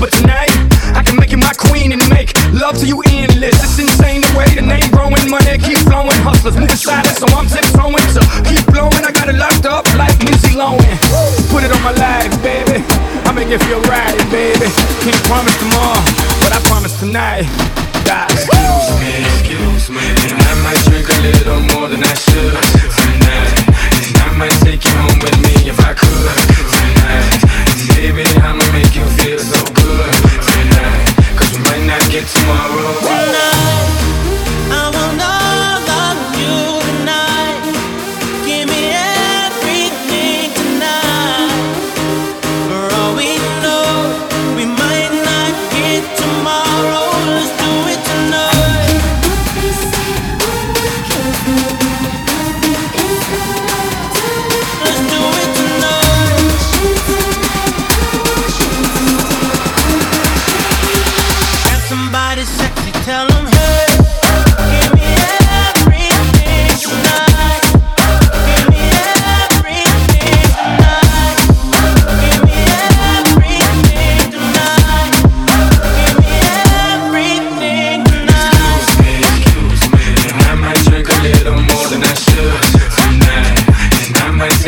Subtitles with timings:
[0.00, 0.48] But tonight,
[0.96, 3.60] I can make you my queen and make love to you endless.
[3.60, 6.16] It's insane the way the name growing, money keep flowing.
[6.24, 8.08] Hustlers moving silent, so I'm tiptoeing.
[8.08, 10.80] So keep blowing, I got it locked up like Lindsay Lohan.
[11.52, 12.80] Put it on my life, baby.
[13.28, 14.64] I make it feel right, baby.
[15.04, 16.00] Can't promise tomorrow,
[16.40, 17.44] but I promise tonight.
[18.32, 22.56] Excuse me, excuse me, I might drink a little more than I should
[22.96, 23.59] tonight.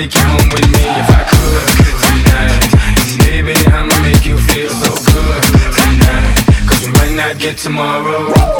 [0.00, 1.66] Take you home with me if I could
[2.00, 3.18] tonight.
[3.18, 5.42] Baby, I'ma make you feel so good
[5.76, 6.36] tonight.
[6.66, 8.59] Cause we might not get tomorrow.